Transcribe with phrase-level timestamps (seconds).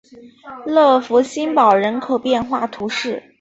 [0.65, 3.21] 勒福新堡人口变化图示